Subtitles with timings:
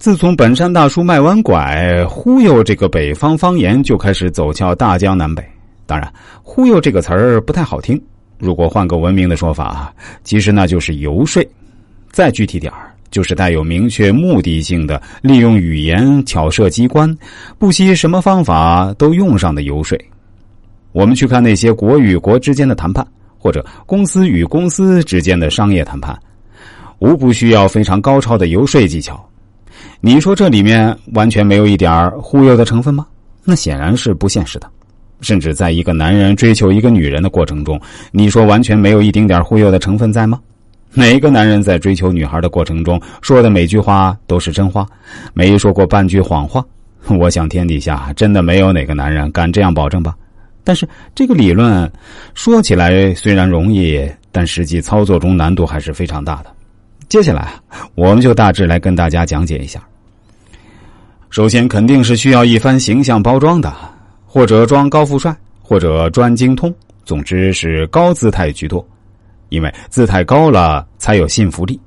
[0.00, 5.44] 自从本山大叔卖完拐，忽悠这个北方方言就开始走俏大江南北。
[5.84, 6.10] 当然，
[6.42, 8.02] 忽悠这个词儿不太好听，
[8.38, 9.94] 如果换个文明的说法，
[10.24, 11.46] 其实那就是游说。
[12.10, 17.14] 再具体点儿，就是带有明确目的性的，利用语言巧设机关，
[17.58, 19.98] 不惜什么方法都用上的游说。
[20.92, 23.06] 我们去看那些国与国之间的谈判，
[23.36, 26.18] 或者公司与公司之间的商业谈判，
[27.00, 29.22] 无不需要非常高超的游说技巧。
[30.00, 33.06] 你说这里面完全没有一点忽悠的成分吗？
[33.44, 34.68] 那显然是不现实的。
[35.20, 37.78] 甚至在一个男人追求一个女人的过程中，
[38.10, 40.40] 你说完全没有一丁点忽悠的成分在吗？
[40.94, 44.86] 哪个男人在追求女孩的过程中说的每句话都是真话，
[45.34, 46.64] 没说过半句谎话？
[47.18, 50.16] 我想天底下真的没有哪个男人敢这样保证吧。
[50.64, 51.90] 但是这个理论
[52.34, 56.50] 说起来虽然容易，但实际操作中难度还是非常大的。
[57.10, 57.54] 接下来
[57.96, 59.82] 我们就大致来跟大家讲解一下。
[61.28, 63.74] 首先，肯定是需要一番形象包装的，
[64.24, 66.72] 或者装高富帅，或者专精通，
[67.04, 68.86] 总之是高姿态居多，
[69.48, 71.80] 因为姿态高了才有信服力。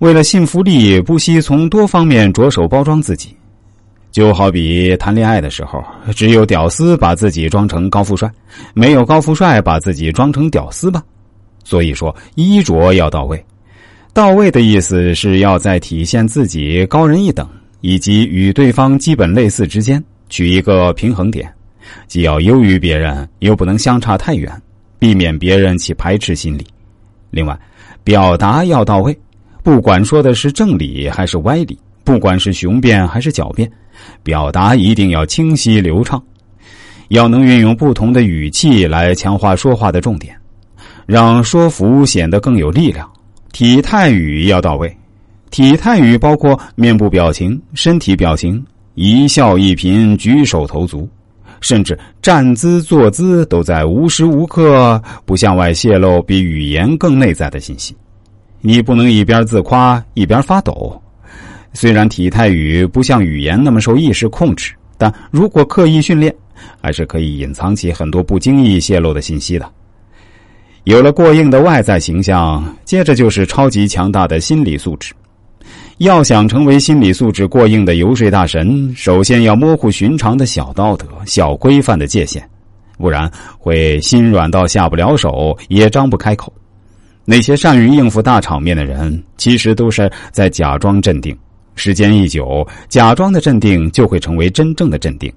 [0.00, 3.36] 为了信服力，不惜从多方面着手包装自己。
[4.10, 5.80] 就好比谈恋爱的时候，
[6.16, 8.28] 只有屌丝把自己装成高富帅，
[8.74, 11.00] 没有高富帅把自己装成屌丝吧。
[11.62, 13.44] 所以说，衣着要到位。
[14.14, 17.46] 到位的意思是要在体现自己高人一等。
[17.86, 21.52] 以及与对方基本类似之间取一个平衡点，
[22.08, 24.50] 既要优于别人，又不能相差太远，
[24.98, 26.66] 避免别人起排斥心理。
[27.30, 27.54] 另外，
[28.02, 29.14] 表达要到位，
[29.62, 33.70] 不管说的是正理还是歪理，不管是雄辩还是狡辩，
[34.22, 36.22] 表达一定要清晰流畅，
[37.08, 40.34] 要能运用不同的语气来强化说话的重点，
[41.04, 43.06] 让说服显得更有力量。
[43.54, 44.92] 体态语要到位。
[45.52, 48.60] 体态语包括面部表情、身体表情、
[48.96, 51.08] 一笑一颦、举手投足，
[51.60, 57.96] 甚至站姿坐姿都在无时无刻不向外泄露比语言更内在的信息。
[58.60, 61.00] 你不能一边自夸一边发抖。
[61.72, 66.34] 虽然体态语不像语言那么受意识控制，但如果刻意训练，
[66.82, 69.70] 还是可以隐藏起很多不经意泄露的信息的。
[70.84, 75.14] 有了过硬的外在形象，接着就是超级强大的心理素质。
[75.96, 82.46] 要想成为心理素质过硬的游说大神，首先要模糊寻常的小道德、小规范的界限，
[82.98, 86.52] 不然会心软到下不了手，也张不开口。
[87.24, 91.34] 那些善于应付大场面的人，其实都是在假装镇定。
[91.76, 95.32] 时间一久，假装的镇定就会成为真正的镇定。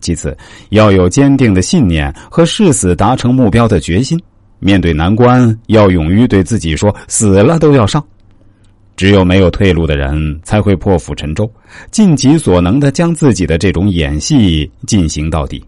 [0.00, 0.36] 其次，
[0.68, 4.16] 要有坚定的信念和誓死达成目标的决心。
[4.58, 8.04] 面对难关，要勇于对自己说：“死了都要上。”
[8.96, 11.50] 只有没有退路的人，才会破釜沉舟，
[11.90, 15.62] 尽己所能的将自己的这种演戏进行到底。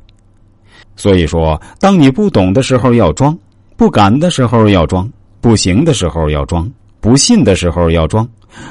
[0.96, 3.38] 所以说，当你不懂的时候要装，
[3.76, 5.06] 不敢的时候要装，
[5.42, 6.68] 不行的时候要装，
[7.00, 8.26] 不信的时候要装，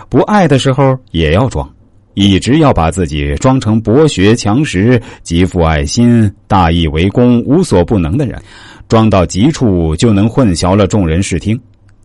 [0.09, 1.71] 不爱的时候也要装，
[2.15, 8.41] 一直要把自己装成博学强识、极富爱心、大义为公、无所不能的人，
[8.87, 11.59] 装到极处就能混淆了众人视听。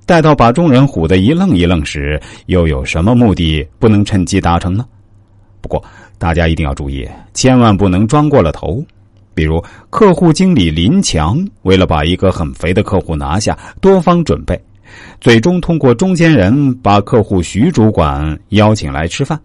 [0.04, 4.84] 待到把众人唬得一愣一愣时，又有什么目的不能趁机达成呢？
[5.60, 5.82] 不过
[6.18, 8.84] 大家一定要注意，千万不能装过了头。
[9.32, 14.60] 比如，客户经理林强为了把一个很肥的客户拿下，多方准备，
[15.20, 19.40] 最终通过中间人把客户徐主管邀请来吃饭。